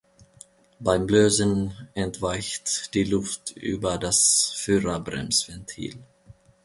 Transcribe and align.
Beim 0.79 1.07
Lösen 1.07 1.77
entweicht 1.93 2.95
die 2.95 3.03
Luft 3.03 3.51
über 3.51 3.99
das 3.99 4.51
Führerbremsventil. 4.57 5.99